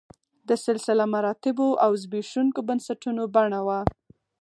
د 0.47 0.49
سلسله 0.65 1.03
مراتبو 1.15 1.67
او 1.85 1.91
زبېښونکو 2.03 2.59
بنسټونو 2.67 3.23
بڼه 3.35 3.59
وه 3.67 3.79